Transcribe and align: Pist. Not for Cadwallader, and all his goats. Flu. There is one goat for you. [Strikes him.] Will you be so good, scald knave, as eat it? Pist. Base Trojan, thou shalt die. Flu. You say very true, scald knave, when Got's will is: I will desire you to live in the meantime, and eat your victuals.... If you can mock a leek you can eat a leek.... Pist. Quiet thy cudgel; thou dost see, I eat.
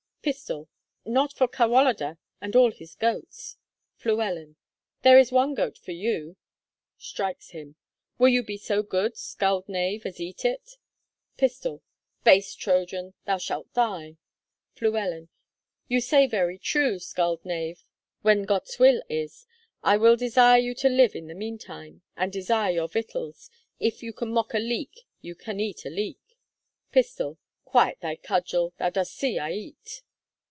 Pist. 0.23 0.51
Not 1.03 1.33
for 1.33 1.47
Cadwallader, 1.47 2.19
and 2.39 2.55
all 2.55 2.69
his 2.69 2.93
goats. 2.93 3.57
Flu. 3.95 4.17
There 5.01 5.17
is 5.17 5.31
one 5.31 5.55
goat 5.55 5.79
for 5.79 5.93
you. 5.93 6.37
[Strikes 6.99 7.49
him.] 7.49 7.75
Will 8.19 8.27
you 8.29 8.43
be 8.43 8.55
so 8.59 8.83
good, 8.83 9.17
scald 9.17 9.67
knave, 9.67 10.05
as 10.05 10.19
eat 10.19 10.45
it? 10.45 10.77
Pist. 11.37 11.65
Base 12.23 12.53
Trojan, 12.53 13.15
thou 13.25 13.39
shalt 13.39 13.73
die. 13.73 14.17
Flu. 14.75 15.27
You 15.87 15.99
say 15.99 16.27
very 16.27 16.59
true, 16.59 16.99
scald 16.99 17.43
knave, 17.43 17.81
when 18.21 18.43
Got's 18.43 18.77
will 18.77 19.01
is: 19.09 19.47
I 19.81 19.97
will 19.97 20.15
desire 20.15 20.59
you 20.59 20.75
to 20.75 20.87
live 20.87 21.15
in 21.15 21.29
the 21.29 21.33
meantime, 21.33 22.03
and 22.15 22.35
eat 22.35 22.47
your 22.47 22.87
victuals.... 22.87 23.49
If 23.79 24.03
you 24.03 24.13
can 24.13 24.29
mock 24.29 24.53
a 24.53 24.59
leek 24.59 24.99
you 25.21 25.33
can 25.33 25.59
eat 25.59 25.83
a 25.83 25.89
leek.... 25.89 26.37
Pist. 26.91 27.19
Quiet 27.65 28.01
thy 28.01 28.17
cudgel; 28.17 28.75
thou 28.77 28.91
dost 28.91 29.13
see, 29.15 29.39
I 29.39 29.53
eat. 29.53 30.03